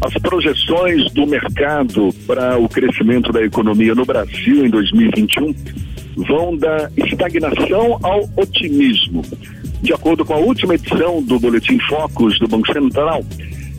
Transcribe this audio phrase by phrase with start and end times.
[0.00, 5.52] As projeções do mercado para o crescimento da economia no Brasil em 2021
[6.16, 9.22] vão da estagnação ao otimismo.
[9.82, 13.24] De acordo com a última edição do Boletim Focus do Banco Central,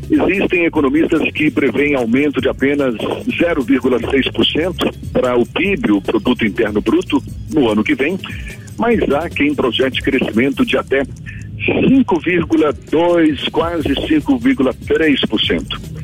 [0.09, 7.23] existem economistas que preveem aumento de apenas 0,6% para o PIB, o Produto Interno Bruto,
[7.53, 8.19] no ano que vem,
[8.77, 11.03] mas há quem projete crescimento de até
[11.59, 15.98] 5,2%, quase 5,3%.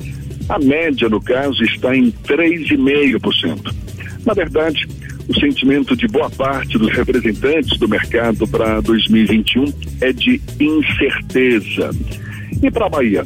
[0.48, 3.74] A média, no caso, está em 3,5%.
[4.26, 4.88] Na verdade,
[5.28, 9.66] o sentimento de boa parte dos representantes do mercado para 2021
[10.02, 11.90] é de incerteza.
[12.62, 13.24] E para a Bahia,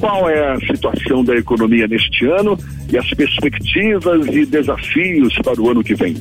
[0.00, 2.58] qual é a situação da economia neste ano
[2.90, 6.16] e as perspectivas e desafios para o ano que vem?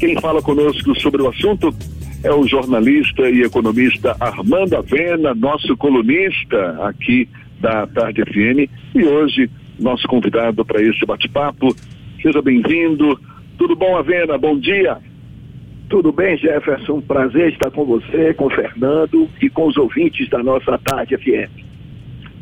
[0.00, 1.74] Quem fala conosco sobre o assunto
[2.24, 7.28] é o jornalista e economista Armando Avena, nosso colunista aqui
[7.60, 11.74] da Tarde FM e hoje nosso convidado para esse bate-papo.
[12.22, 13.18] Seja bem-vindo.
[13.58, 14.38] Tudo bom, Avena?
[14.38, 14.98] Bom dia.
[15.88, 17.00] Tudo bem, Jefferson?
[17.00, 21.50] Prazer estar com você, com o Fernando e com os ouvintes da nossa Tarde FM.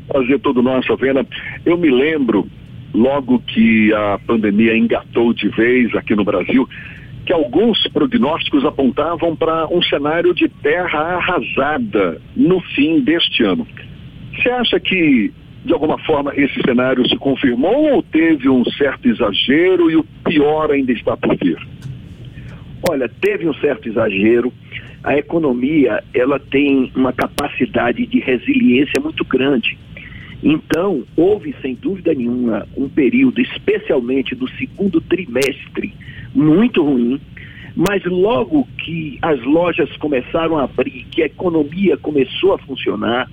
[0.09, 1.27] Prazer todo nosso, Avena.
[1.65, 2.47] Eu me lembro,
[2.95, 6.69] logo que a pandemia engatou de vez aqui no Brasil,
[7.27, 13.67] que alguns prognósticos apontavam para um cenário de terra arrasada no fim deste ano.
[14.35, 15.33] Você acha que,
[15.65, 20.71] de alguma forma, esse cenário se confirmou ou teve um certo exagero e o pior
[20.71, 21.59] ainda está por vir?
[22.89, 24.53] Olha, teve um certo exagero.
[25.05, 29.77] A economia, ela tem uma capacidade de resiliência muito grande.
[30.43, 35.95] Então, houve, sem dúvida nenhuma, um período, especialmente do segundo trimestre,
[36.35, 37.21] muito ruim,
[37.77, 43.31] mas logo que as lojas começaram a abrir, que a economia começou a funcionar,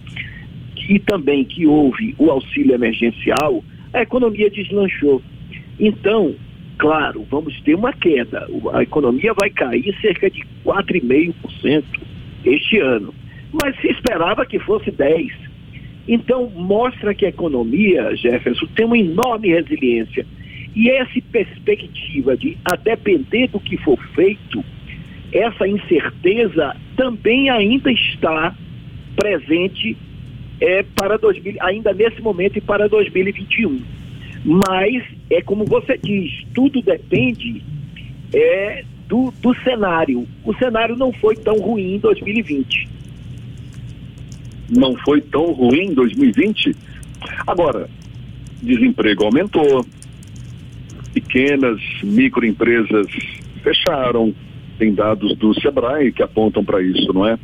[0.90, 5.22] e também que houve o auxílio emergencial, a economia deslanchou.
[5.80, 6.34] Então,
[6.80, 8.48] claro, vamos ter uma queda.
[8.74, 11.84] A economia vai cair cerca de 4,5%
[12.44, 13.14] este ano.
[13.62, 15.32] Mas se esperava que fosse 10%.
[16.08, 20.26] Então, mostra que a economia, Jefferson, tem uma enorme resiliência.
[20.76, 24.66] E essa perspectiva de, a depender do que for feito,
[25.32, 28.56] essa incerteza também ainda está
[29.16, 29.96] presente
[30.62, 33.82] é, para 2000, ainda nesse momento e para 2021.
[34.46, 37.62] Mas é como você diz, tudo depende
[38.34, 40.28] é, do, do cenário.
[40.46, 42.88] O cenário não foi tão ruim em 2020.
[44.70, 46.76] Não foi tão ruim em 2020?
[47.46, 47.90] Agora,
[48.62, 49.86] desemprego aumentou,
[51.14, 53.08] pequenas microempresas
[53.64, 54.34] fecharam,
[54.78, 57.38] tem dados do Sebrae que apontam para isso, não é?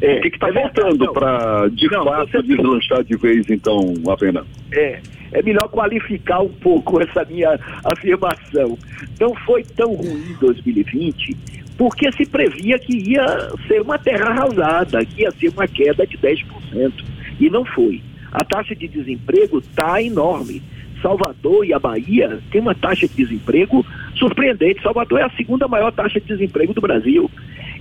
[0.00, 2.42] É, o que está é faltando para, de não, fato, você...
[2.42, 4.44] deslanchar de vez, então, a pena?
[4.72, 5.00] É,
[5.32, 8.78] é melhor qualificar um pouco essa minha afirmação.
[9.20, 11.36] Não foi tão ruim 2020,
[11.76, 16.16] porque se previa que ia ser uma terra arrasada, que ia ser uma queda de
[16.16, 16.92] 10%.
[17.38, 18.02] E não foi.
[18.32, 20.62] A taxa de desemprego está enorme.
[21.02, 23.84] Salvador e a Bahia têm uma taxa de desemprego
[24.16, 24.82] surpreendente.
[24.82, 27.30] Salvador é a segunda maior taxa de desemprego do Brasil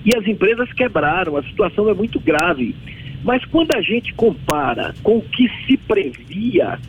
[0.06, 2.76] e as empresas quebraram, a situação é muito grave.
[3.24, 6.80] Mas quando a gente compara com o que se previa,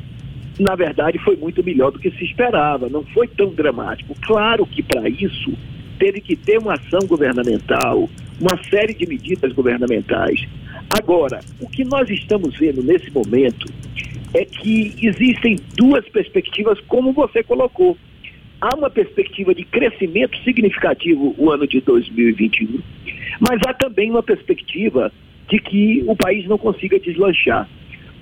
[0.59, 4.15] na verdade foi muito melhor do que se esperava, não foi tão dramático.
[4.23, 5.53] Claro que para isso
[5.99, 8.09] teve que ter uma ação governamental,
[8.41, 10.47] uma série de medidas governamentais.
[10.99, 13.67] Agora, o que nós estamos vendo nesse momento
[14.33, 17.99] é que existem duas perspectivas, como você colocou
[18.61, 22.81] há uma perspectiva de crescimento significativo o ano de 2021,
[23.41, 25.11] mas há também uma perspectiva
[25.49, 27.69] de que o país não consiga deslanchar.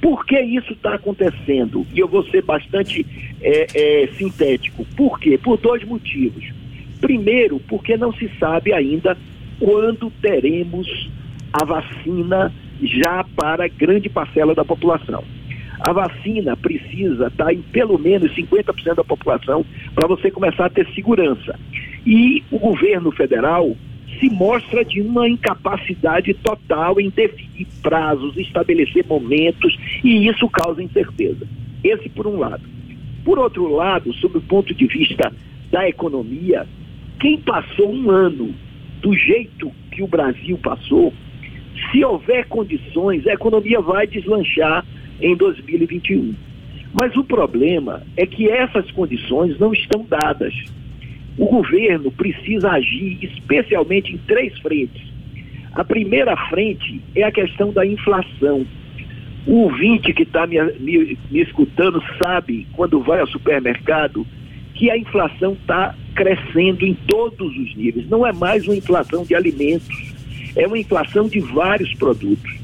[0.00, 1.84] Por que isso está acontecendo?
[1.92, 3.04] E eu vou ser bastante
[3.40, 4.84] é, é, sintético.
[4.96, 5.36] Por quê?
[5.36, 6.44] Por dois motivos.
[7.00, 9.16] Primeiro, porque não se sabe ainda
[9.58, 11.10] quando teremos
[11.52, 12.52] a vacina
[12.82, 15.24] já para grande parcela da população.
[15.80, 19.64] A vacina precisa estar em pelo menos 50% da população
[19.94, 21.58] para você começar a ter segurança.
[22.06, 23.76] E o governo federal
[24.18, 31.46] se mostra de uma incapacidade total em definir prazos, estabelecer momentos, e isso causa incerteza.
[31.82, 32.62] Esse por um lado.
[33.24, 35.32] Por outro lado, sob o ponto de vista
[35.70, 36.66] da economia,
[37.20, 38.54] quem passou um ano
[39.00, 41.12] do jeito que o Brasil passou,
[41.90, 44.84] se houver condições, a economia vai deslanchar
[45.20, 46.34] em 2021.
[46.92, 50.54] Mas o problema é que essas condições não estão dadas.
[51.38, 55.02] O governo precisa agir especialmente em três frentes.
[55.72, 58.66] A primeira frente é a questão da inflação.
[59.46, 64.26] O ouvinte que está me, me, me escutando sabe, quando vai ao supermercado,
[64.74, 68.08] que a inflação está crescendo em todos os níveis.
[68.08, 70.12] Não é mais uma inflação de alimentos,
[70.56, 72.58] é uma inflação de vários produtos.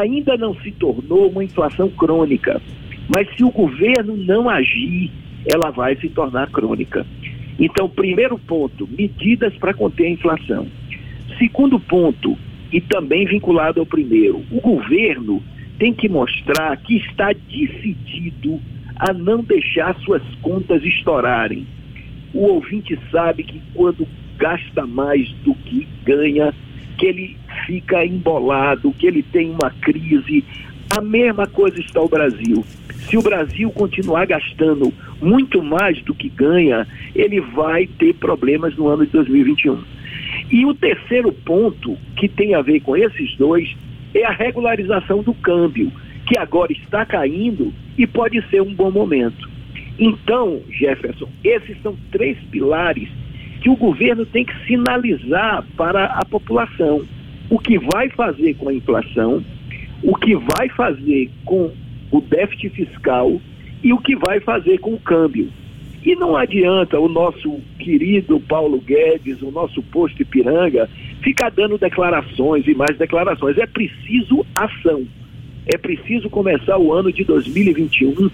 [0.00, 2.62] Ainda não se tornou uma inflação crônica,
[3.14, 5.10] mas se o governo não agir,
[5.46, 7.04] ela vai se tornar crônica.
[7.58, 10.66] Então, primeiro ponto, medidas para conter a inflação.
[11.38, 12.36] Segundo ponto,
[12.72, 15.42] e também vinculado ao primeiro, o governo
[15.78, 18.60] tem que mostrar que está decidido
[18.96, 21.66] a não deixar suas contas estourarem.
[22.32, 24.06] O ouvinte sabe que quando
[24.36, 26.52] gasta mais do que ganha,
[26.98, 27.36] que ele
[27.66, 30.44] fica embolado, que ele tem uma crise.
[30.96, 32.64] A mesma coisa está o Brasil.
[33.08, 36.86] Se o Brasil continuar gastando muito mais do que ganha,
[37.16, 39.82] ele vai ter problemas no ano de 2021.
[40.52, 43.74] E o terceiro ponto, que tem a ver com esses dois,
[44.14, 45.90] é a regularização do câmbio,
[46.28, 49.50] que agora está caindo e pode ser um bom momento.
[49.98, 53.08] Então, Jefferson, esses são três pilares
[53.60, 57.02] que o governo tem que sinalizar para a população.
[57.50, 59.44] O que vai fazer com a inflação,
[60.04, 61.72] o que vai fazer com
[62.10, 63.40] o déficit fiscal
[63.82, 65.48] e o que vai fazer com o câmbio.
[66.04, 70.88] E não adianta o nosso querido Paulo Guedes, o nosso posto Ipiranga,
[71.22, 73.56] ficar dando declarações e mais declarações.
[73.56, 75.06] É preciso ação.
[75.66, 78.30] É preciso começar o ano de 2021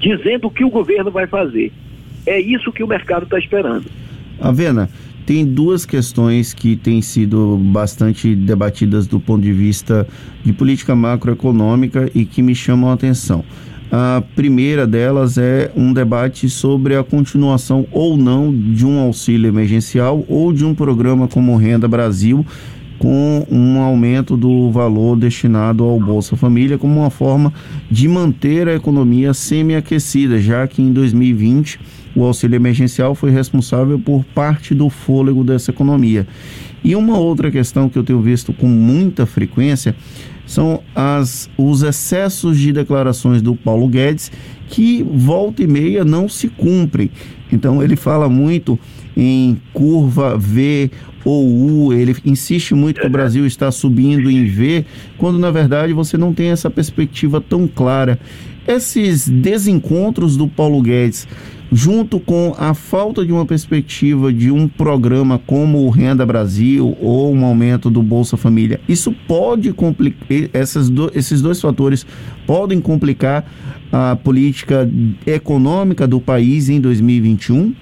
[0.00, 1.72] dizendo o que o governo vai fazer.
[2.26, 3.86] É isso que o mercado está esperando.
[4.40, 4.90] Avena,
[5.26, 10.06] tem duas questões que têm sido bastante debatidas do ponto de vista
[10.44, 13.44] de política macroeconômica e que me chamam a atenção.
[13.90, 20.24] A primeira delas é um debate sobre a continuação ou não de um auxílio emergencial
[20.28, 22.44] ou de um programa como Renda Brasil,
[22.98, 27.52] com um aumento do valor destinado ao Bolsa Família como uma forma
[27.90, 31.78] de manter a economia semi-aquecida, já que em 2020
[32.14, 36.26] o auxílio emergencial foi responsável por parte do fôlego dessa economia.
[36.84, 39.94] E uma outra questão que eu tenho visto com muita frequência
[40.44, 44.32] são as, os excessos de declarações do Paulo Guedes
[44.68, 47.10] que volta e meia não se cumprem.
[47.52, 48.78] Então ele fala muito
[49.16, 50.90] em curva V
[51.24, 54.84] ou U, ele insiste muito que o Brasil está subindo em V,
[55.16, 58.18] quando na verdade você não tem essa perspectiva tão clara.
[58.66, 61.28] Esses desencontros do Paulo Guedes
[61.72, 67.32] junto com a falta de uma perspectiva de um programa como o Renda Brasil ou
[67.32, 70.18] um aumento do Bolsa Família, isso pode complicar,
[70.90, 72.06] do, esses dois fatores
[72.46, 73.50] podem complicar
[73.90, 74.88] a política
[75.26, 77.74] econômica do país em 2021?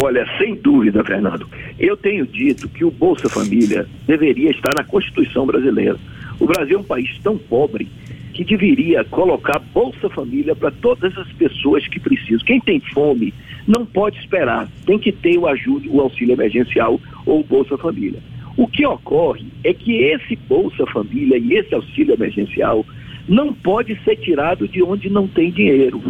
[0.00, 1.48] Olha, sem dúvida, Fernando.
[1.78, 5.96] Eu tenho dito que o Bolsa Família deveria estar na Constituição brasileira.
[6.38, 7.88] O Brasil é um país tão pobre
[8.36, 12.44] que deveria colocar Bolsa Família para todas as pessoas que precisam.
[12.46, 13.32] Quem tem fome
[13.66, 18.20] não pode esperar, tem que ter o ajuda, o auxílio emergencial ou Bolsa Família.
[18.56, 22.84] O que ocorre é que esse Bolsa Família e esse auxílio emergencial
[23.28, 26.00] não pode ser tirado de onde não tem dinheiro.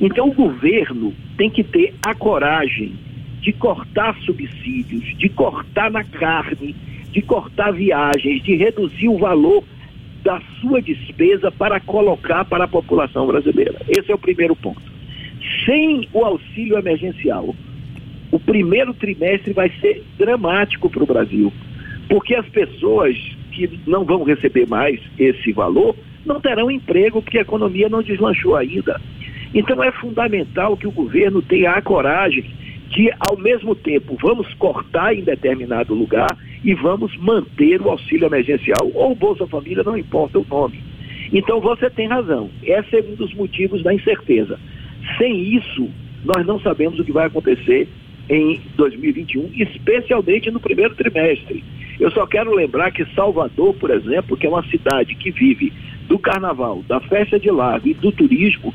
[0.00, 2.92] Então o governo tem que ter a coragem
[3.40, 6.74] de cortar subsídios, de cortar na carne,
[7.12, 9.62] de cortar viagens, de reduzir o valor
[10.24, 13.80] da sua despesa para colocar para a população brasileira.
[13.86, 14.80] Esse é o primeiro ponto.
[15.66, 17.54] Sem o auxílio emergencial,
[18.32, 21.52] o primeiro trimestre vai ser dramático para o Brasil,
[22.08, 23.14] porque as pessoas
[23.52, 25.94] que não vão receber mais esse valor
[26.24, 28.98] não terão emprego porque a economia não deslanchou ainda.
[29.54, 32.44] Então é fundamental que o governo tenha a coragem
[32.88, 38.90] de, ao mesmo tempo, vamos cortar em determinado lugar e vamos manter o auxílio emergencial
[38.94, 40.82] ou Bolsa Família, não importa o nome.
[41.32, 42.50] Então você tem razão.
[42.62, 44.58] Esse é um dos motivos da incerteza.
[45.18, 45.88] Sem isso,
[46.24, 47.86] nós não sabemos o que vai acontecer
[48.28, 51.62] em 2021, especialmente no primeiro trimestre.
[52.00, 55.72] Eu só quero lembrar que Salvador, por exemplo, que é uma cidade que vive
[56.08, 58.72] do carnaval, da festa de lago e do turismo,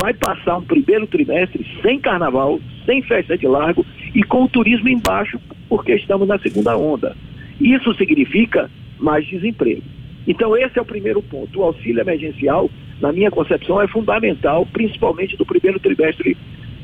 [0.00, 3.84] vai passar um primeiro trimestre sem carnaval, sem festa de largo
[4.14, 7.16] e com o turismo embaixo, porque estamos na segunda onda.
[7.60, 9.82] Isso significa mais desemprego.
[10.26, 11.60] Então, esse é o primeiro ponto.
[11.60, 12.70] O auxílio emergencial,
[13.00, 16.36] na minha concepção, é fundamental, principalmente no primeiro trimestre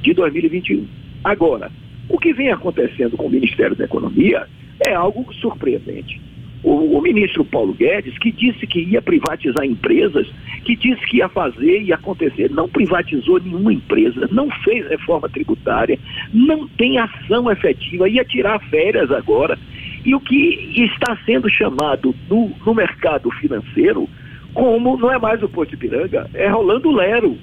[0.03, 0.87] de 2021.
[1.23, 1.71] Agora,
[2.09, 4.47] o que vem acontecendo com o Ministério da Economia
[4.85, 6.28] é algo surpreendente
[6.63, 10.27] o, o, ministro Paulo Guedes, que disse que ia privatizar empresas,
[10.65, 15.99] que disse que ia fazer e acontecer, não privatizou nenhuma empresa, não fez reforma tributária,
[16.33, 19.59] não tem ação efetiva, ia tirar férias agora.
[20.05, 24.09] E o que está sendo chamado no, no mercado financeiro
[24.55, 27.37] como não é mais o Porto Ipiranga, é Rolando Lero,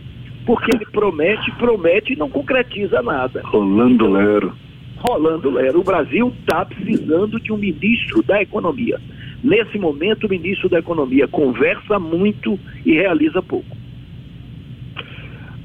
[0.45, 3.41] porque ele promete, promete e não concretiza nada.
[3.45, 4.53] Rolando Lero.
[4.97, 5.79] Rolando Lero.
[5.79, 8.99] O Brasil está precisando de um ministro da Economia.
[9.43, 13.75] Nesse momento, o ministro da Economia conversa muito e realiza pouco.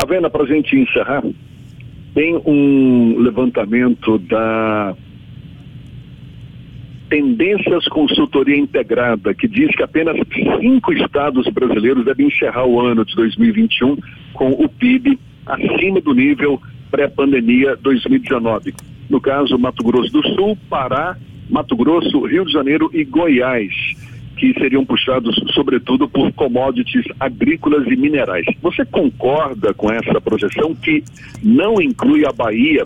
[0.03, 1.23] Avena, para a gente encerrar,
[2.15, 4.97] tem um levantamento da
[7.09, 10.17] Tendências Consultoria Integrada, que diz que apenas
[10.61, 13.97] cinco estados brasileiros devem encerrar o ano de 2021
[14.33, 16.61] com o PIB acima do nível
[16.91, 18.75] pré-pandemia 2019.
[19.11, 21.17] No caso, Mato Grosso do Sul, Pará,
[21.51, 23.73] Mato Grosso, Rio de Janeiro e Goiás,
[24.37, 28.47] que seriam puxados sobretudo por commodities agrícolas e minerais.
[28.63, 31.03] Você concorda com essa projeção que
[31.43, 32.85] não inclui a Bahia?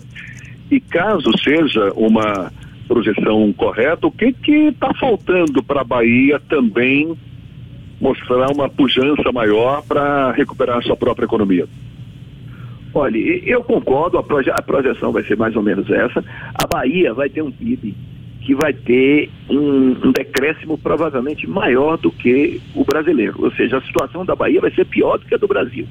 [0.71, 2.50] E caso seja uma
[2.88, 7.14] projeção correta, o que está faltando para a Bahia também
[8.00, 11.66] mostrar uma pujança maior para recuperar a sua própria economia?
[12.95, 16.25] Olha, eu concordo, a, proje a projeção vai ser mais ou menos essa.
[16.55, 17.95] A Bahia vai ter um PIB
[18.41, 23.43] que vai ter um, um, decréscimo provavelmente maior do que o brasileiro.
[23.43, 25.87] Ou seja, a situação da Bahia vai ser pior do que a do Brasil.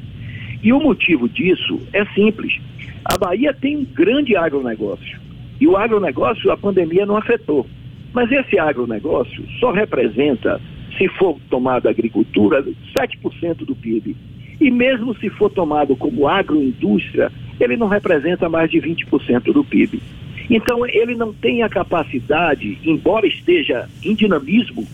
[0.61, 2.57] E o motivo disso é simples.
[3.03, 5.19] A Bahia tem um grande agronegócio.
[5.59, 7.67] E o agronegócio a pandemia não afetou.
[8.13, 10.61] Mas esse agronegócio só representa,
[10.97, 12.63] se for tomado a agricultura,
[12.97, 14.15] 7% do PIB.
[14.59, 20.01] E mesmo se for tomado como agroindústria, ele não representa mais de 20% do PIB.
[20.49, 24.85] Então ele não tem a capacidade, embora esteja em dinamismo,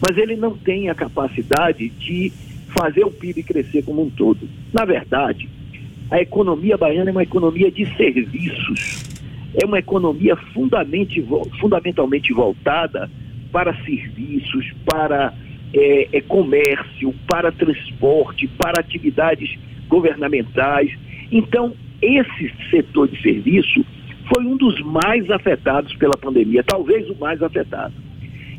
[0.00, 2.32] mas ele não tem a capacidade de
[2.68, 4.48] fazer o PIB crescer como um todo.
[4.72, 5.48] Na verdade,
[6.10, 9.10] a economia baiana é uma economia de serviços
[9.54, 13.10] é uma economia fundamentalmente voltada
[13.50, 15.34] para serviços, para
[15.72, 19.58] é, é, comércio, para transporte, para atividades
[19.88, 20.90] governamentais.
[21.30, 23.84] Então, esse setor de serviço
[24.32, 27.94] foi um dos mais afetados pela pandemia, talvez o mais afetado.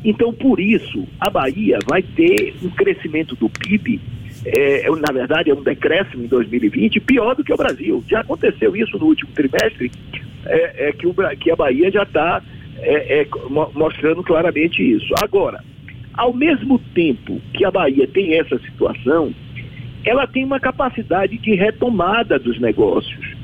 [0.04, 4.00] Então, por isso, a Bahia vai ter um crescimento do PIB,
[4.44, 8.04] é, na verdade, é um decréscimo em 2020, pior do que o Brasil.
[8.08, 9.90] Já aconteceu isso no último trimestre,
[10.46, 12.42] é, é que, o, que a Bahia já está
[12.78, 13.28] é, é,
[13.74, 15.14] mostrando claramente isso.
[15.22, 15.62] Agora,
[16.14, 19.34] ao mesmo tempo que a Bahia tem essa situação,
[20.04, 23.34] ela tem uma capacidade de retomada dos negócios.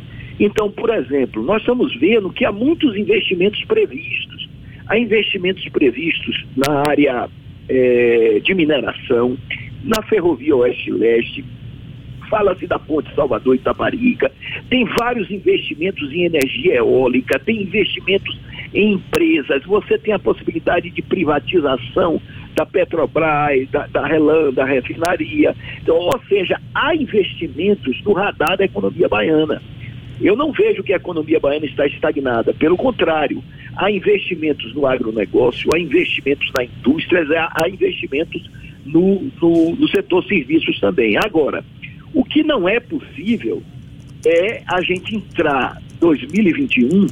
[0.40, 4.48] Então, por exemplo, nós estamos vendo que há muitos investimentos previstos.
[4.86, 7.28] Há investimentos previstos na área
[7.68, 9.36] é, de mineração,
[9.84, 11.44] na ferrovia Oeste-Leste,
[12.28, 14.30] fala-se da ponte Salvador Itaparica,
[14.68, 18.38] tem vários investimentos em energia eólica, tem investimentos
[18.74, 22.20] em empresas, você tem a possibilidade de privatização
[22.58, 25.54] da Petrobras, da, da Relan, da refinaria.
[25.80, 29.62] Então, ou seja, há investimentos no radar da economia baiana.
[30.20, 33.40] Eu não vejo que a economia baiana está estagnada, pelo contrário,
[33.76, 38.50] há investimentos no agronegócio, há investimentos na indústria, há investimentos
[38.84, 41.16] no, no, no setor serviços também.
[41.16, 41.64] Agora,
[42.12, 43.62] o que não é possível
[44.26, 47.06] é a gente entrar 2021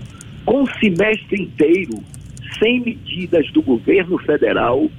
[0.45, 2.03] com o semestre inteiro
[2.59, 4.91] sem medidas do governo federal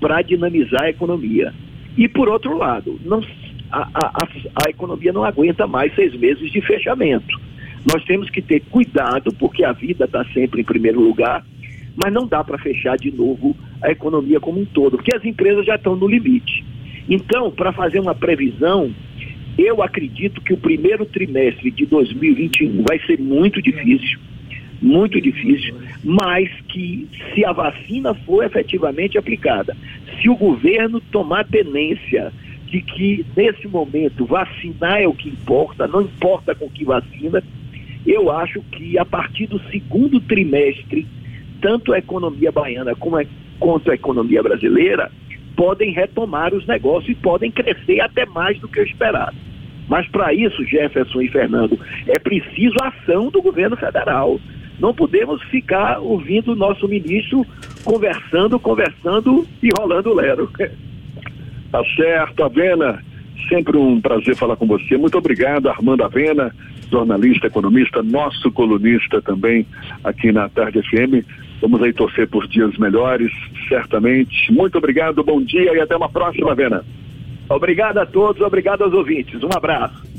[0.00, 1.52] para dinamizar a economia.
[1.96, 3.20] E por outro lado, não,
[3.70, 4.28] a, a,
[4.64, 7.38] a, economia não aguenta mais seis meses de fechamento.
[7.90, 11.44] Nós temos que ter cuidado, porque a vida está sempre em primeiro lugar,
[11.96, 15.64] mas não dá para fechar de novo a economia como um todo, porque as empresas
[15.64, 16.64] já estão no limite.
[17.08, 18.94] Então, para fazer uma previsão,
[19.58, 24.18] eu acredito que o primeiro trimestre de 2021 vai ser muito difícil,
[24.80, 29.76] muito difícil, mas que se a vacina for efetivamente aplicada,
[30.20, 32.32] se o governo tomar tenência
[32.66, 37.42] de que nesse momento vacinar é o que importa, não importa com que vacina,
[38.06, 41.06] eu acho que a partir do segundo trimestre,
[41.60, 43.24] tanto a economia baiana como a,
[43.58, 45.10] quanto a economia brasileira
[45.56, 49.36] podem retomar os negócios e podem crescer até mais do que o esperado.
[49.88, 54.40] Mas para isso, Jefferson e Fernando, é preciso ação do governo federal.
[54.80, 57.46] Não podemos ficar ouvindo o nosso ministro
[57.84, 60.50] conversando, conversando e rolando o lero.
[61.70, 63.02] Tá certo, Avena.
[63.48, 64.96] Sempre um prazer falar com você.
[64.96, 66.54] Muito obrigado, Armando Avena,
[66.90, 69.66] jornalista, economista, nosso colunista também
[70.02, 71.24] aqui na Tarde FM.
[71.60, 73.30] Vamos aí torcer por dias melhores,
[73.68, 74.52] certamente.
[74.52, 76.84] Muito obrigado, bom dia e até uma próxima, Avena.
[77.48, 79.42] Obrigado a todos, obrigado aos ouvintes.
[79.42, 80.09] Um abraço.